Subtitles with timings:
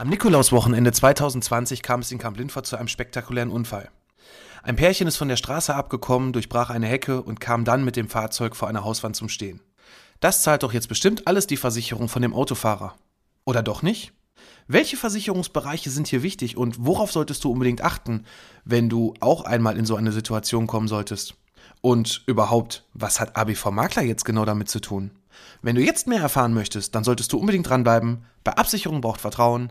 [0.00, 3.90] Am Nikolauswochenende 2020 kam es in Kamp-Lindfort zu einem spektakulären Unfall.
[4.62, 8.08] Ein Pärchen ist von der Straße abgekommen, durchbrach eine Hecke und kam dann mit dem
[8.08, 9.60] Fahrzeug vor einer Hauswand zum Stehen.
[10.18, 12.96] Das zahlt doch jetzt bestimmt alles die Versicherung von dem Autofahrer.
[13.44, 14.14] Oder doch nicht?
[14.66, 18.24] Welche Versicherungsbereiche sind hier wichtig und worauf solltest du unbedingt achten,
[18.64, 21.34] wenn du auch einmal in so eine Situation kommen solltest?
[21.82, 25.10] Und überhaupt, was hat ABV Makler jetzt genau damit zu tun?
[25.60, 28.24] Wenn du jetzt mehr erfahren möchtest, dann solltest du unbedingt dranbleiben.
[28.44, 29.70] Bei Absicherung braucht Vertrauen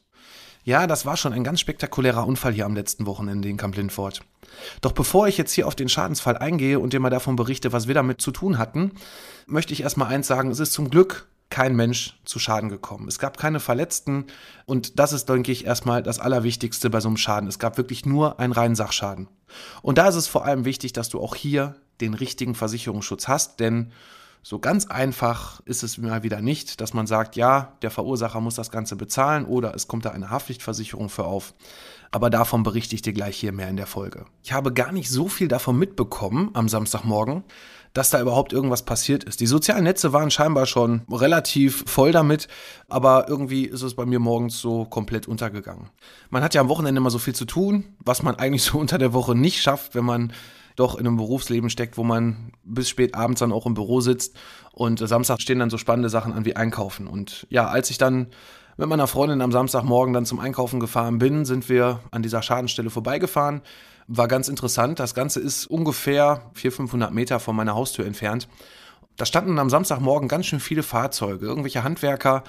[0.63, 4.21] Ja, das war schon ein ganz spektakulärer Unfall hier am letzten Wochenende in Camp Lindfort.
[4.81, 7.87] Doch bevor ich jetzt hier auf den Schadensfall eingehe und dir mal davon berichte, was
[7.87, 8.91] wir damit zu tun hatten,
[9.47, 13.07] möchte ich erstmal eins sagen, es ist zum Glück kein Mensch zu Schaden gekommen.
[13.07, 14.25] Es gab keine Verletzten
[14.65, 17.49] und das ist, denke ich, erstmal das Allerwichtigste bei so einem Schaden.
[17.49, 19.27] Es gab wirklich nur einen reinen Sachschaden.
[19.81, 23.59] Und da ist es vor allem wichtig, dass du auch hier den richtigen Versicherungsschutz hast,
[23.59, 23.91] denn
[24.43, 28.55] so ganz einfach ist es mal wieder nicht, dass man sagt, ja, der Verursacher muss
[28.55, 31.53] das Ganze bezahlen oder es kommt da eine Haftpflichtversicherung für auf.
[32.09, 34.25] Aber davon berichte ich dir gleich hier mehr in der Folge.
[34.43, 37.43] Ich habe gar nicht so viel davon mitbekommen am Samstagmorgen,
[37.93, 39.39] dass da überhaupt irgendwas passiert ist.
[39.39, 42.47] Die sozialen Netze waren scheinbar schon relativ voll damit,
[42.89, 45.89] aber irgendwie ist es bei mir morgens so komplett untergegangen.
[46.29, 48.97] Man hat ja am Wochenende immer so viel zu tun, was man eigentlich so unter
[48.97, 50.33] der Woche nicht schafft, wenn man
[50.75, 54.37] doch in einem Berufsleben steckt, wo man bis spät abends dann auch im Büro sitzt
[54.71, 57.07] und Samstag stehen dann so spannende Sachen an wie Einkaufen.
[57.07, 58.27] Und ja, als ich dann
[58.77, 62.89] mit meiner Freundin am Samstagmorgen dann zum Einkaufen gefahren bin, sind wir an dieser Schadenstelle
[62.89, 63.61] vorbeigefahren.
[64.07, 64.99] War ganz interessant.
[64.99, 68.47] Das Ganze ist ungefähr 400, 500 Meter von meiner Haustür entfernt.
[69.17, 72.43] Da standen am Samstagmorgen ganz schön viele Fahrzeuge, irgendwelche Handwerker.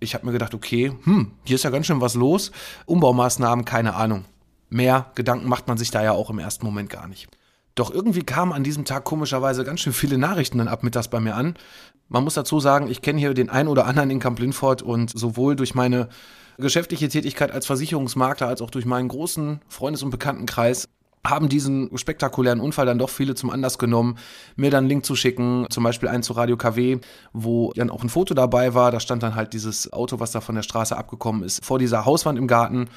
[0.00, 2.50] Ich habe mir gedacht, okay, hm, hier ist ja ganz schön was los.
[2.86, 4.24] Umbaumaßnahmen, keine Ahnung.
[4.70, 7.28] Mehr Gedanken macht man sich da ja auch im ersten Moment gar nicht.
[7.78, 11.20] Doch irgendwie kamen an diesem Tag komischerweise ganz schön viele Nachrichten dann ab mittags bei
[11.20, 11.54] mir an.
[12.08, 15.16] Man muss dazu sagen, ich kenne hier den einen oder anderen in Camp Lindfort und
[15.16, 16.08] sowohl durch meine
[16.58, 20.88] geschäftliche Tätigkeit als Versicherungsmakler als auch durch meinen großen Freundes- und Bekanntenkreis
[21.24, 24.18] haben diesen spektakulären Unfall dann doch viele zum Anlass genommen,
[24.56, 26.98] mir dann einen Link zu schicken, zum Beispiel einen zu Radio KW,
[27.32, 28.90] wo dann auch ein Foto dabei war.
[28.90, 32.06] Da stand dann halt dieses Auto, was da von der Straße abgekommen ist, vor dieser
[32.06, 32.88] Hauswand im Garten.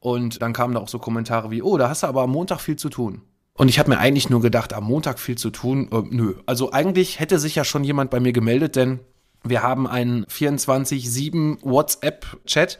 [0.00, 2.60] Und dann kamen da auch so Kommentare wie, oh, da hast du aber am Montag
[2.60, 3.20] viel zu tun.
[3.54, 5.88] Und ich habe mir eigentlich nur gedacht, am Montag viel zu tun.
[5.92, 6.34] Äh, nö.
[6.46, 9.00] Also eigentlich hätte sich ja schon jemand bei mir gemeldet, denn
[9.42, 12.78] wir haben einen 24-7 WhatsApp-Chat,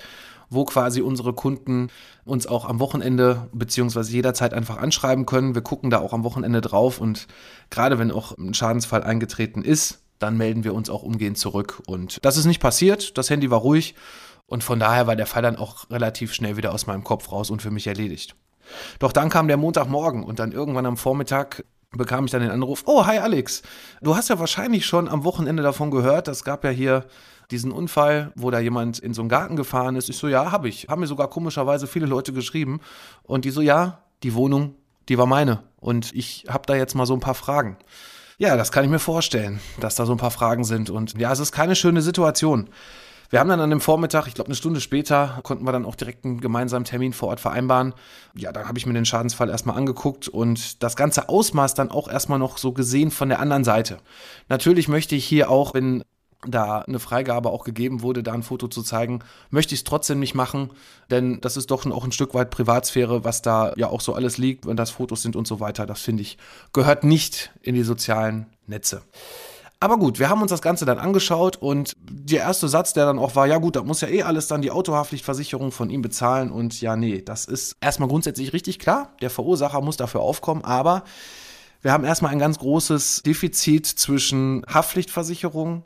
[0.50, 1.88] wo quasi unsere Kunden
[2.24, 5.54] uns auch am Wochenende beziehungsweise jederzeit einfach anschreiben können.
[5.54, 7.28] Wir gucken da auch am Wochenende drauf und
[7.70, 11.82] gerade wenn auch ein Schadensfall eingetreten ist, dann melden wir uns auch umgehend zurück.
[11.86, 13.16] Und das ist nicht passiert.
[13.16, 13.94] Das Handy war ruhig.
[14.46, 17.50] Und von daher war der Fall dann auch relativ schnell wieder aus meinem Kopf raus
[17.50, 18.34] und für mich erledigt.
[18.98, 22.84] Doch dann kam der Montagmorgen und dann irgendwann am Vormittag bekam ich dann den Anruf,
[22.86, 23.62] oh, hi Alex,
[24.00, 27.04] du hast ja wahrscheinlich schon am Wochenende davon gehört, es gab ja hier
[27.50, 30.08] diesen Unfall, wo da jemand in so einen Garten gefahren ist.
[30.08, 30.88] Ich so, ja, habe ich.
[30.88, 32.80] Haben mir sogar komischerweise viele Leute geschrieben.
[33.24, 34.74] Und die so, ja, die Wohnung,
[35.08, 35.62] die war meine.
[35.80, 37.76] Und ich habe da jetzt mal so ein paar Fragen.
[38.38, 40.90] Ja, das kann ich mir vorstellen, dass da so ein paar Fragen sind.
[40.90, 42.70] Und ja, es ist keine schöne Situation.
[43.30, 45.94] Wir haben dann an dem Vormittag, ich glaube eine Stunde später, konnten wir dann auch
[45.94, 47.94] direkt einen gemeinsamen Termin vor Ort vereinbaren.
[48.34, 52.08] Ja, dann habe ich mir den Schadensfall erstmal angeguckt und das ganze Ausmaß dann auch
[52.08, 53.98] erstmal noch so gesehen von der anderen Seite.
[54.48, 56.02] Natürlich möchte ich hier auch, wenn
[56.44, 60.18] da eine Freigabe auch gegeben wurde, da ein Foto zu zeigen, möchte ich es trotzdem
[60.18, 60.70] nicht machen,
[61.10, 64.38] denn das ist doch auch ein Stück weit Privatsphäre, was da ja auch so alles
[64.38, 65.86] liegt, wenn das Fotos sind und so weiter.
[65.86, 66.36] Das finde ich,
[66.72, 69.02] gehört nicht in die sozialen Netze.
[69.82, 73.18] Aber gut, wir haben uns das Ganze dann angeschaut und der erste Satz, der dann
[73.18, 76.52] auch war, ja gut, da muss ja eh alles dann die Autohaftpflichtversicherung von ihm bezahlen
[76.52, 79.14] und ja, nee, das ist erstmal grundsätzlich richtig klar.
[79.22, 81.04] Der Verursacher muss dafür aufkommen, aber
[81.80, 85.84] wir haben erstmal ein ganz großes Defizit zwischen Haftpflichtversicherung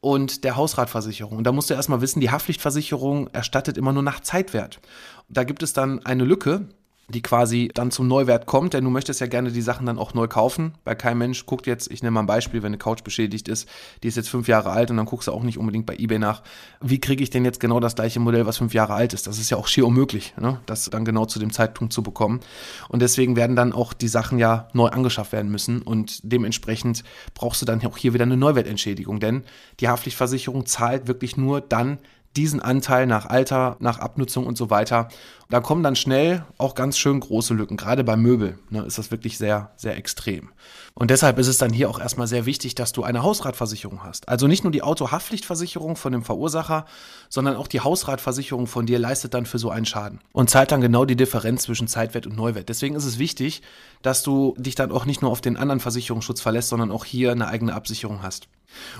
[0.00, 1.36] und der Hausratversicherung.
[1.36, 4.80] Und da musst du erstmal wissen, die Haftpflichtversicherung erstattet immer nur nach Zeitwert.
[5.28, 6.68] Da gibt es dann eine Lücke,
[7.08, 10.12] die quasi dann zum Neuwert kommt, denn du möchtest ja gerne die Sachen dann auch
[10.12, 13.04] neu kaufen, weil kein Mensch guckt jetzt, ich nehme mal ein Beispiel, wenn eine Couch
[13.04, 13.68] beschädigt ist,
[14.02, 16.18] die ist jetzt fünf Jahre alt und dann guckst du auch nicht unbedingt bei eBay
[16.18, 16.42] nach,
[16.80, 19.28] wie kriege ich denn jetzt genau das gleiche Modell, was fünf Jahre alt ist.
[19.28, 20.60] Das ist ja auch schier unmöglich, ne?
[20.66, 22.40] das dann genau zu dem Zeitpunkt zu bekommen.
[22.88, 27.04] Und deswegen werden dann auch die Sachen ja neu angeschafft werden müssen und dementsprechend
[27.34, 29.44] brauchst du dann auch hier wieder eine Neuwertentschädigung, denn
[29.78, 31.98] die Haftpflichtversicherung zahlt wirklich nur dann
[32.36, 35.08] diesen Anteil nach Alter, nach Abnutzung und so weiter.
[35.48, 37.76] Da kommen dann schnell auch ganz schön große Lücken.
[37.76, 40.50] Gerade bei Möbel ne, ist das wirklich sehr, sehr extrem.
[40.94, 44.28] Und deshalb ist es dann hier auch erstmal sehr wichtig, dass du eine Hausratversicherung hast.
[44.28, 46.86] Also nicht nur die Autohaftpflichtversicherung von dem Verursacher,
[47.28, 50.80] sondern auch die Hausratversicherung von dir leistet dann für so einen Schaden und zahlt dann
[50.80, 52.68] genau die Differenz zwischen Zeitwert und Neuwert.
[52.68, 53.62] Deswegen ist es wichtig,
[54.02, 57.30] dass du dich dann auch nicht nur auf den anderen Versicherungsschutz verlässt, sondern auch hier
[57.30, 58.48] eine eigene Absicherung hast.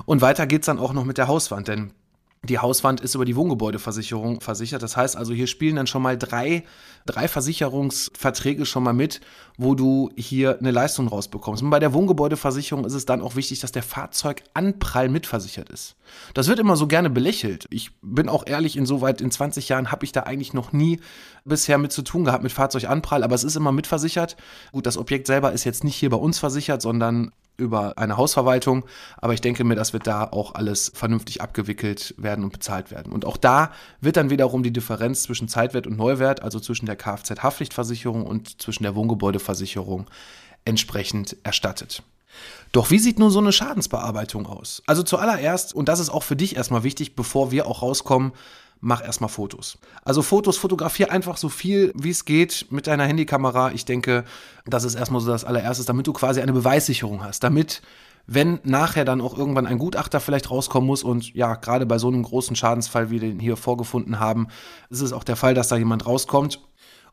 [0.04, 1.92] Und weiter geht's dann auch noch mit der Hauswand, denn
[2.46, 4.82] die Hauswand ist über die Wohngebäudeversicherung versichert.
[4.82, 6.64] Das heißt also, hier spielen dann schon mal drei,
[7.04, 9.20] drei Versicherungsverträge schon mal mit,
[9.58, 11.62] wo du hier eine Leistung rausbekommst.
[11.62, 15.96] Und bei der Wohngebäudeversicherung ist es dann auch wichtig, dass der Fahrzeuganprall mitversichert ist.
[16.34, 17.66] Das wird immer so gerne belächelt.
[17.70, 21.00] Ich bin auch ehrlich, insoweit in 20 Jahren habe ich da eigentlich noch nie
[21.44, 24.36] bisher mit zu tun gehabt mit Fahrzeuganprall, aber es ist immer mitversichert.
[24.72, 28.84] Gut, das Objekt selber ist jetzt nicht hier bei uns versichert, sondern über eine Hausverwaltung.
[29.16, 33.12] Aber ich denke mir, das wird da auch alles vernünftig abgewickelt werden und bezahlt werden.
[33.12, 36.96] Und auch da wird dann wiederum die Differenz zwischen Zeitwert und Neuwert, also zwischen der
[36.96, 40.06] Kfz-Haftpflichtversicherung und zwischen der Wohngebäudeversicherung
[40.64, 42.02] entsprechend erstattet.
[42.72, 44.82] Doch wie sieht nun so eine Schadensbearbeitung aus?
[44.86, 48.32] Also zuallererst, und das ist auch für dich erstmal wichtig, bevor wir auch rauskommen,
[48.80, 49.78] mach erstmal Fotos.
[50.04, 53.72] Also Fotos, fotografier einfach so viel, wie es geht mit deiner Handykamera.
[53.72, 54.24] Ich denke,
[54.64, 57.82] das ist erstmal so das allererstes, damit du quasi eine Beweissicherung hast, damit
[58.26, 62.08] wenn nachher dann auch irgendwann ein Gutachter vielleicht rauskommen muss und ja, gerade bei so
[62.08, 64.48] einem großen Schadensfall, wie wir den hier vorgefunden haben,
[64.90, 66.60] ist es auch der Fall, dass da jemand rauskommt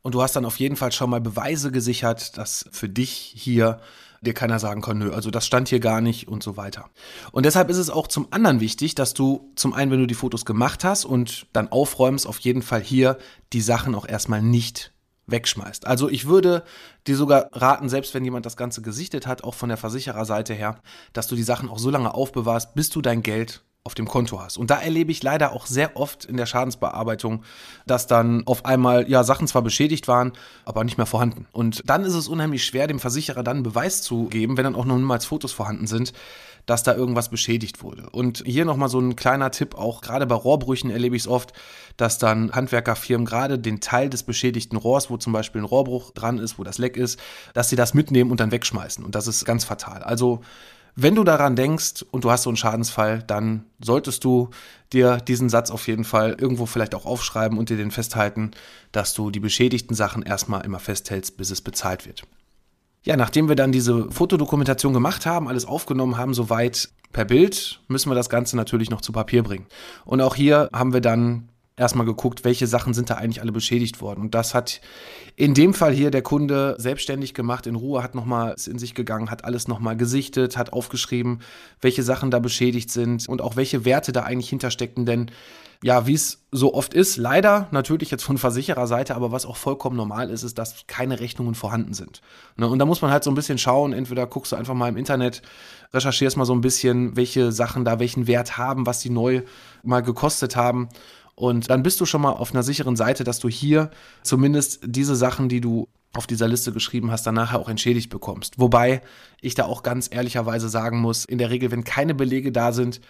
[0.02, 3.80] und du hast dann auf jeden Fall schon mal Beweise gesichert, dass für dich hier
[4.26, 6.90] dir keiner sagen kann, nö, also das stand hier gar nicht und so weiter.
[7.32, 10.14] Und deshalb ist es auch zum anderen wichtig, dass du zum einen, wenn du die
[10.16, 13.18] Fotos gemacht hast und dann aufräumst, auf jeden Fall hier
[13.52, 14.94] die Sachen auch erstmal nicht
[15.28, 15.88] wegschmeißt.
[15.88, 16.64] Also ich würde
[17.08, 20.82] dir sogar raten, selbst wenn jemand das Ganze gesichtet hat, auch von der Versichererseite her,
[21.14, 24.40] dass du die Sachen auch so lange aufbewahrst, bis du dein Geld auf dem Konto
[24.40, 24.58] hast.
[24.58, 27.44] Und da erlebe ich leider auch sehr oft in der Schadensbearbeitung,
[27.86, 30.32] dass dann auf einmal ja Sachen zwar beschädigt waren,
[30.64, 31.48] aber nicht mehr vorhanden.
[31.52, 34.86] Und dann ist es unheimlich schwer, dem Versicherer dann Beweis zu geben, wenn dann auch
[34.86, 36.14] noch niemals Fotos vorhanden sind,
[36.66, 38.10] dass da irgendwas beschädigt wurde.
[38.10, 41.52] Und hier nochmal so ein kleiner Tipp, auch gerade bei Rohrbrüchen erlebe ich es oft,
[41.98, 46.40] dass dann Handwerkerfirmen gerade den Teil des beschädigten Rohrs, wo zum Beispiel ein Rohrbruch dran
[46.40, 47.20] ist, wo das Leck ist,
[47.54, 49.04] dass sie das mitnehmen und dann wegschmeißen.
[49.04, 50.04] Und das ist ganz fatal.
[50.04, 50.40] Also
[50.96, 54.50] wenn du daran denkst und du hast so einen Schadensfall, dann solltest du
[54.92, 58.52] dir diesen Satz auf jeden Fall irgendwo vielleicht auch aufschreiben und dir den festhalten,
[58.92, 62.24] dass du die beschädigten Sachen erstmal immer festhältst, bis es bezahlt wird.
[63.04, 68.10] Ja, nachdem wir dann diese Fotodokumentation gemacht haben, alles aufgenommen haben, soweit per Bild, müssen
[68.10, 69.66] wir das Ganze natürlich noch zu Papier bringen.
[70.06, 74.02] Und auch hier haben wir dann erstmal geguckt, welche Sachen sind da eigentlich alle beschädigt
[74.02, 74.22] worden.
[74.22, 74.82] Und das hat
[75.36, 79.32] in dem Fall hier der Kunde selbstständig gemacht, in Ruhe, hat nochmal in sich gegangen,
[79.32, 81.40] hat alles nochmal gesichtet, hat aufgeschrieben,
[81.82, 85.06] welche Sachen da beschädigt sind und auch welche Werte da eigentlich hintersteckten.
[85.06, 85.32] Denn
[85.84, 89.98] ja, wie es so oft ist, leider natürlich jetzt von Versichererseite, aber was auch vollkommen
[89.98, 92.22] normal ist, ist, dass keine Rechnungen vorhanden sind.
[92.56, 94.88] Ne, und da muss man halt so ein bisschen schauen, entweder guckst du einfach mal
[94.88, 95.42] im Internet,
[95.94, 99.42] recherchierst mal so ein bisschen, welche Sachen da welchen Wert haben, was die neu
[99.84, 100.88] mal gekostet haben
[101.36, 103.90] und dann bist du schon mal auf einer sicheren Seite, dass du hier
[104.22, 108.60] zumindest diese Sachen, die du auf dieser Liste geschrieben hast, dann nachher auch entschädigt bekommst.
[108.60, 109.02] Wobei
[109.42, 113.02] ich da auch ganz ehrlicherweise sagen muss, in der Regel, wenn keine Belege da sind,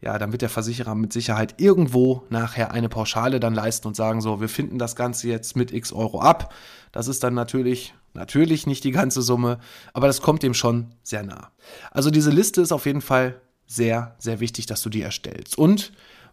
[0.00, 4.20] ja, dann wird der Versicherer mit Sicherheit irgendwo nachher eine Pauschale dann leisten und sagen
[4.20, 6.52] so, wir finden das Ganze jetzt mit x Euro ab.
[6.90, 9.58] Das ist dann natürlich, natürlich nicht die ganze Summe,
[9.92, 11.50] aber das kommt dem schon sehr nah.
[11.92, 15.56] Also diese Liste ist auf jeden Fall sehr, sehr wichtig, dass du die erstellst.
[15.56, 15.92] Und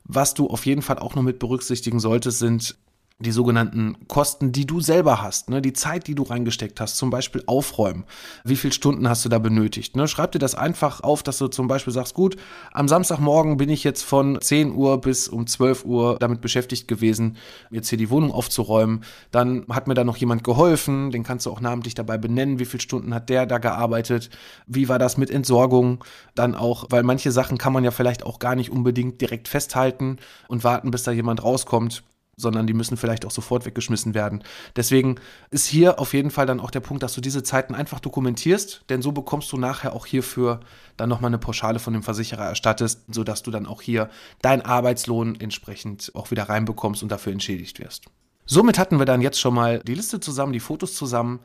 [0.09, 2.75] was du auf jeden Fall auch noch mit berücksichtigen solltest, sind
[3.21, 5.61] die sogenannten Kosten, die du selber hast, ne?
[5.61, 8.05] die Zeit, die du reingesteckt hast, zum Beispiel aufräumen.
[8.45, 9.97] Wie viele Stunden hast du da benötigt?
[9.97, 10.07] Ne?
[10.07, 12.37] Schreib dir das einfach auf, dass du zum Beispiel sagst, gut,
[12.71, 17.35] am Samstagmorgen bin ich jetzt von 10 Uhr bis um 12 Uhr damit beschäftigt gewesen,
[17.71, 19.03] jetzt hier die Wohnung aufzuräumen.
[19.31, 22.65] Dann hat mir da noch jemand geholfen, den kannst du auch namentlich dabei benennen, wie
[22.65, 24.29] viele Stunden hat der da gearbeitet,
[24.65, 28.39] wie war das mit Entsorgung, dann auch, weil manche Sachen kann man ja vielleicht auch
[28.39, 32.03] gar nicht unbedingt direkt festhalten und warten, bis da jemand rauskommt
[32.39, 34.43] sondern die müssen vielleicht auch sofort weggeschmissen werden.
[34.75, 35.15] Deswegen
[35.51, 38.85] ist hier auf jeden Fall dann auch der Punkt, dass du diese Zeiten einfach dokumentierst,
[38.89, 40.61] denn so bekommst du nachher auch hierfür
[40.97, 44.09] dann nochmal eine Pauschale von dem Versicherer erstattest, sodass du dann auch hier
[44.41, 48.05] deinen Arbeitslohn entsprechend auch wieder reinbekommst und dafür entschädigt wirst.
[48.45, 51.39] Somit hatten wir dann jetzt schon mal die Liste zusammen, die Fotos zusammen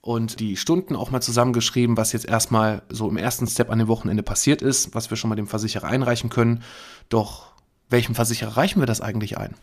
[0.00, 3.88] und die Stunden auch mal zusammengeschrieben, was jetzt erstmal so im ersten Step an dem
[3.88, 6.62] Wochenende passiert ist, was wir schon mal dem Versicherer einreichen können.
[7.08, 7.52] Doch
[7.88, 9.54] welchem Versicherer reichen wir das eigentlich ein?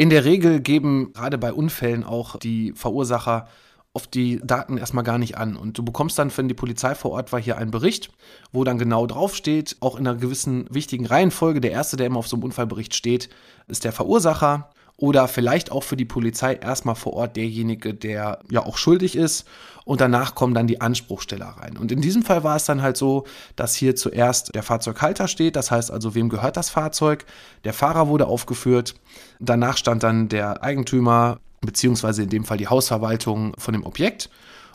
[0.00, 3.48] In der Regel geben gerade bei Unfällen auch die Verursacher
[3.92, 5.56] oft die Daten erstmal gar nicht an.
[5.56, 8.10] Und du bekommst dann, wenn die Polizei vor Ort war, hier einen Bericht,
[8.50, 11.60] wo dann genau draufsteht, auch in einer gewissen wichtigen Reihenfolge.
[11.60, 13.28] Der erste, der immer auf so einem Unfallbericht steht,
[13.68, 18.64] ist der Verursacher oder vielleicht auch für die Polizei erstmal vor Ort derjenige, der ja
[18.64, 19.48] auch schuldig ist
[19.86, 21.78] und danach kommen dann die Anspruchsteller rein.
[21.78, 23.24] Und in diesem Fall war es dann halt so,
[23.56, 27.24] dass hier zuerst der Fahrzeughalter steht, das heißt also, wem gehört das Fahrzeug?
[27.64, 28.94] Der Fahrer wurde aufgeführt,
[29.40, 34.28] danach stand dann der Eigentümer, beziehungsweise in dem Fall die Hausverwaltung von dem Objekt.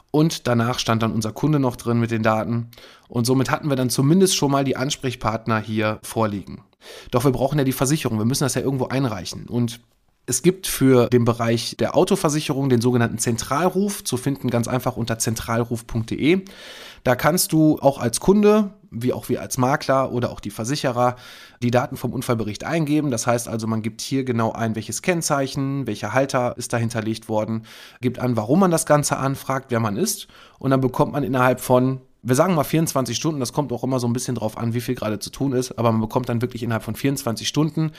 [0.09, 2.71] Und danach stand dann unser Kunde noch drin mit den Daten.
[3.09, 6.63] Und somit hatten wir dann zumindest schon mal die Ansprechpartner hier vorliegen.
[7.11, 8.17] Doch wir brauchen ja die Versicherung.
[8.17, 9.45] Wir müssen das ja irgendwo einreichen.
[9.47, 9.81] Und
[10.25, 15.19] es gibt für den Bereich der Autoversicherung den sogenannten Zentralruf, zu finden ganz einfach unter
[15.19, 16.43] zentralruf.de.
[17.03, 21.17] Da kannst du auch als Kunde, wie auch wir als Makler oder auch die Versicherer,
[21.61, 23.11] die Daten vom Unfallbericht eingeben.
[23.11, 27.29] Das heißt also, man gibt hier genau ein, welches Kennzeichen, welcher Halter ist da hinterlegt
[27.29, 27.63] worden,
[28.01, 30.27] gibt an, warum man das Ganze anfragt, wer man ist.
[30.57, 33.99] Und dann bekommt man innerhalb von wir sagen mal 24 Stunden, das kommt auch immer
[33.99, 36.41] so ein bisschen drauf an, wie viel gerade zu tun ist, aber man bekommt dann
[36.41, 37.91] wirklich innerhalb von 24 Stunden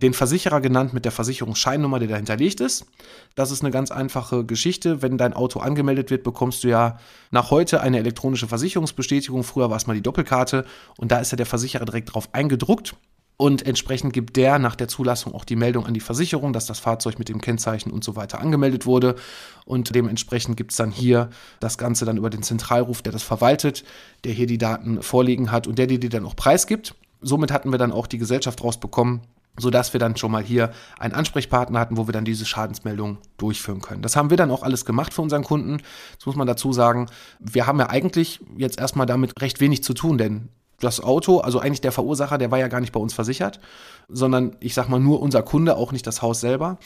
[0.00, 2.86] den Versicherer genannt mit der Versicherungsscheinnummer, die dahinterlegt ist.
[3.34, 5.02] Das ist eine ganz einfache Geschichte.
[5.02, 6.98] Wenn dein Auto angemeldet wird, bekommst du ja
[7.30, 9.44] nach heute eine elektronische Versicherungsbestätigung.
[9.44, 10.64] Früher war es mal die Doppelkarte
[10.96, 12.94] und da ist ja der Versicherer direkt drauf eingedruckt.
[13.36, 16.78] Und entsprechend gibt der nach der Zulassung auch die Meldung an die Versicherung, dass das
[16.78, 19.16] Fahrzeug mit dem Kennzeichen und so weiter angemeldet wurde.
[19.64, 23.84] Und dementsprechend gibt es dann hier das Ganze dann über den Zentralruf, der das verwaltet,
[24.22, 26.94] der hier die Daten vorliegen hat und der die, die dann auch preisgibt.
[27.20, 29.22] Somit hatten wir dann auch die Gesellschaft rausbekommen,
[29.58, 33.80] sodass wir dann schon mal hier einen Ansprechpartner hatten, wo wir dann diese Schadensmeldung durchführen
[33.80, 34.02] können.
[34.02, 35.78] Das haben wir dann auch alles gemacht für unseren Kunden.
[36.18, 37.06] Das muss man dazu sagen.
[37.40, 40.50] Wir haben ja eigentlich jetzt erstmal damit recht wenig zu tun, denn
[40.80, 43.60] das Auto, also eigentlich der Verursacher, der war ja gar nicht bei uns versichert,
[44.08, 46.78] sondern ich sag mal nur unser Kunde, auch nicht das Haus selber.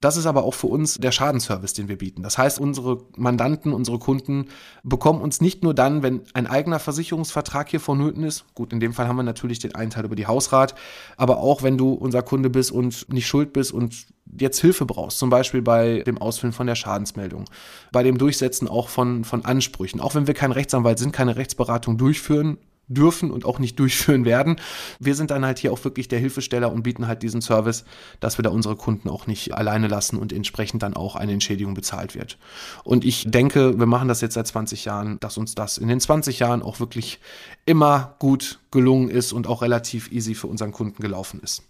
[0.00, 2.22] Das ist aber auch für uns der Schadenservice, den wir bieten.
[2.22, 4.48] Das heißt, unsere Mandanten, unsere Kunden
[4.82, 8.44] bekommen uns nicht nur dann, wenn ein eigener Versicherungsvertrag hier vonnöten ist.
[8.54, 10.74] Gut, in dem Fall haben wir natürlich den einen Teil über die Hausrat,
[11.16, 14.06] aber auch wenn du unser Kunde bist und nicht schuld bist und
[14.38, 17.44] jetzt Hilfe brauchst, zum Beispiel bei dem Ausfüllen von der Schadensmeldung,
[17.92, 21.96] bei dem Durchsetzen auch von, von Ansprüchen, auch wenn wir kein Rechtsanwalt sind, keine Rechtsberatung
[21.96, 24.56] durchführen, dürfen und auch nicht durchführen werden.
[24.98, 27.84] Wir sind dann halt hier auch wirklich der Hilfesteller und bieten halt diesen Service,
[28.20, 31.74] dass wir da unsere Kunden auch nicht alleine lassen und entsprechend dann auch eine Entschädigung
[31.74, 32.38] bezahlt wird.
[32.84, 36.00] Und ich denke, wir machen das jetzt seit 20 Jahren, dass uns das in den
[36.00, 37.20] 20 Jahren auch wirklich
[37.66, 41.62] immer gut gelungen ist und auch relativ easy für unseren Kunden gelaufen ist.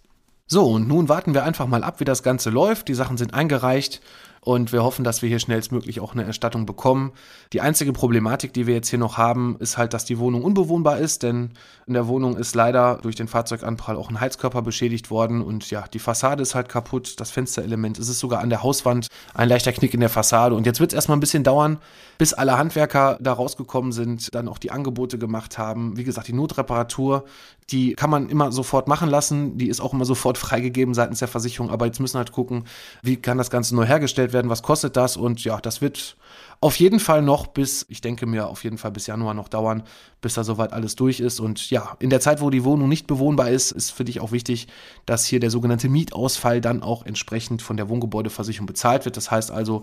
[0.47, 2.89] So, und nun warten wir einfach mal ab, wie das Ganze läuft.
[2.89, 4.03] Die Sachen sind eingereicht
[4.45, 7.13] und wir hoffen, dass wir hier schnellstmöglich auch eine Erstattung bekommen.
[7.55, 10.99] Die einzige Problematik, die wir jetzt hier noch haben, ist halt, dass die Wohnung unbewohnbar
[10.99, 11.53] ist, denn
[11.87, 15.85] in der Wohnung ist leider durch den Fahrzeuganprall auch ein Heizkörper beschädigt worden und ja,
[15.93, 19.73] die Fassade ist halt kaputt, das Fensterelement, es ist sogar an der Hauswand ein leichter
[19.73, 21.79] Knick in der Fassade und jetzt wird es erstmal ein bisschen dauern,
[22.19, 25.97] bis alle Handwerker da rausgekommen sind, dann auch die Angebote gemacht haben.
[25.97, 27.25] Wie gesagt, die Notreparatur,
[27.71, 31.29] die kann man immer sofort machen lassen, die ist auch immer sofort freigegeben seitens der
[31.29, 32.65] Versicherung, aber jetzt müssen halt gucken,
[33.03, 36.17] wie kann das Ganze neu hergestellt werden, was kostet das und ja, das wird
[36.61, 39.83] auf jeden Fall noch bis, ich denke mir, auf jeden Fall bis Januar noch dauern,
[40.21, 41.39] bis da soweit alles durch ist.
[41.39, 44.33] Und ja, in der Zeit, wo die Wohnung nicht bewohnbar ist, ist für dich auch
[44.33, 44.69] wichtig,
[45.05, 49.17] dass hier der sogenannte Mietausfall dann auch entsprechend von der Wohngebäudeversicherung bezahlt wird.
[49.19, 49.83] Das heißt also,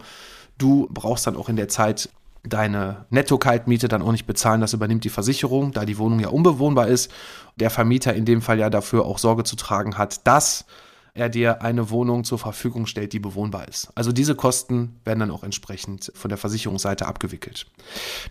[0.58, 2.10] du brauchst dann auch in der Zeit
[2.43, 6.88] deine Netto-Kaltmiete dann auch nicht bezahlen, das übernimmt die Versicherung, da die Wohnung ja unbewohnbar
[6.88, 7.12] ist.
[7.58, 10.65] Der Vermieter in dem Fall ja dafür auch Sorge zu tragen hat, dass
[11.13, 13.89] er dir eine Wohnung zur Verfügung stellt, die bewohnbar ist.
[13.95, 17.67] Also diese Kosten werden dann auch entsprechend von der Versicherungsseite abgewickelt.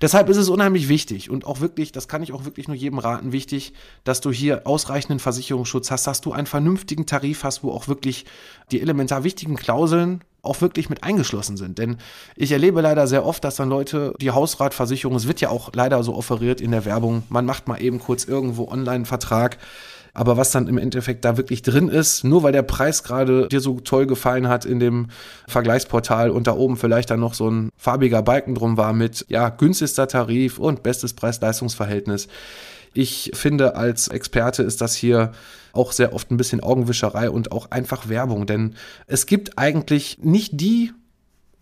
[0.01, 2.99] Deshalb ist es unheimlich wichtig und auch wirklich, das kann ich auch wirklich nur jedem
[2.99, 7.71] raten, wichtig, dass du hier ausreichenden Versicherungsschutz hast, dass du einen vernünftigen Tarif hast, wo
[7.71, 8.25] auch wirklich
[8.71, 11.79] die elementar wichtigen Klauseln auch wirklich mit eingeschlossen sind.
[11.79, 11.99] Denn
[12.35, 16.03] ich erlebe leider sehr oft, dass dann Leute die Hausratversicherung, es wird ja auch leider
[16.03, 19.59] so offeriert in der Werbung, man macht mal eben kurz irgendwo online einen Vertrag.
[20.15, 23.61] Aber was dann im Endeffekt da wirklich drin ist, nur weil der Preis gerade dir
[23.61, 25.09] so toll gefallen hat in dem
[25.49, 29.49] Vergleichsportal und da oben vielleicht dann noch so ein farbiger Balken drum war mit, ja,
[29.49, 32.29] günstigster Tarif und bestes Preis-Leistungsverhältnis.
[32.93, 35.33] Ich finde, als Experte ist das hier
[35.73, 38.75] auch sehr oft ein bisschen Augenwischerei und auch einfach Werbung, denn
[39.07, 40.93] es gibt eigentlich nicht die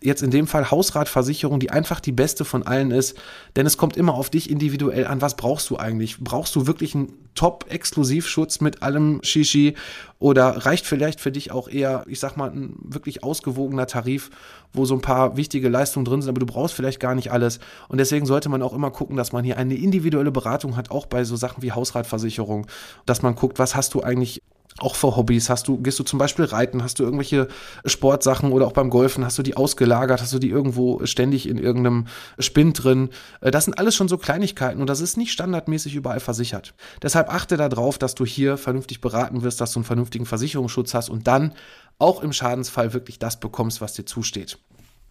[0.01, 3.17] jetzt in dem Fall Hausratversicherung, die einfach die beste von allen ist,
[3.55, 5.21] denn es kommt immer auf dich individuell an.
[5.21, 6.19] Was brauchst du eigentlich?
[6.19, 9.75] Brauchst du wirklich einen Top-Exklusivschutz mit allem Shishi
[10.17, 14.29] oder reicht vielleicht für dich auch eher, ich sag mal, ein wirklich ausgewogener Tarif,
[14.73, 17.59] wo so ein paar wichtige Leistungen drin sind, aber du brauchst vielleicht gar nicht alles.
[17.89, 21.05] Und deswegen sollte man auch immer gucken, dass man hier eine individuelle Beratung hat, auch
[21.05, 22.67] bei so Sachen wie Hausratversicherung,
[23.05, 24.41] dass man guckt, was hast du eigentlich
[24.81, 25.49] auch für Hobbys?
[25.49, 26.83] Hast du, gehst du zum Beispiel reiten?
[26.83, 27.47] Hast du irgendwelche
[27.85, 29.25] Sportsachen oder auch beim Golfen?
[29.25, 30.21] Hast du die ausgelagert?
[30.21, 32.07] Hast du die irgendwo ständig in irgendeinem
[32.37, 33.09] Spind drin?
[33.41, 36.73] Äh, das sind alles schon so Kleinigkeiten und das ist nicht standardmäßig überall versichert.
[37.01, 41.09] Deshalb achte darauf, dass du hier vernünftig beraten wirst, dass du einen vernünftigen Versicherungsschutz hast
[41.09, 41.53] und dann
[41.97, 44.57] auch im Schadensfall wirklich das bekommst, was dir zusteht.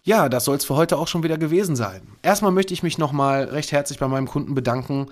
[0.03, 2.01] Ja, das soll es für heute auch schon wieder gewesen sein.
[2.21, 5.07] Erstmal möchte ich mich nochmal recht herzlich bei meinem Kunden bedanken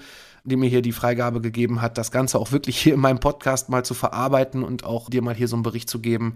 [0.47, 3.69] die mir hier die Freigabe gegeben hat, das Ganze auch wirklich hier in meinem Podcast
[3.69, 6.35] mal zu verarbeiten und auch dir mal hier so einen Bericht zu geben.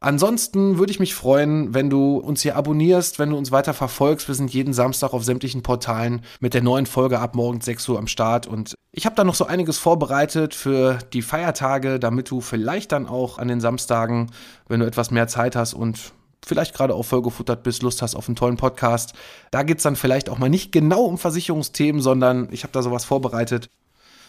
[0.00, 4.26] Ansonsten würde ich mich freuen, wenn du uns hier abonnierst, wenn du uns weiter verfolgst.
[4.26, 7.98] Wir sind jeden Samstag auf sämtlichen Portalen mit der neuen Folge ab morgens 6 Uhr
[7.98, 8.48] am Start.
[8.48, 13.06] Und ich habe da noch so einiges vorbereitet für die Feiertage, damit du vielleicht dann
[13.06, 14.32] auch an den Samstagen,
[14.66, 16.12] wenn du etwas mehr Zeit hast und
[16.44, 19.14] vielleicht gerade auch vollgefuttert bist, Lust hast auf einen tollen Podcast.
[19.50, 22.82] Da geht es dann vielleicht auch mal nicht genau um Versicherungsthemen, sondern ich habe da
[22.82, 23.68] sowas vorbereitet.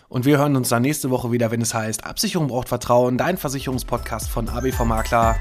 [0.10, 3.38] Und wir hören uns dann nächste Woche wieder, wenn es heißt, Absicherung braucht Vertrauen, dein
[3.38, 5.36] Versicherungspodcast von ABV Makler.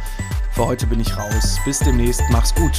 [0.52, 1.58] Für heute bin ich raus.
[1.64, 2.78] Bis demnächst, mach's gut.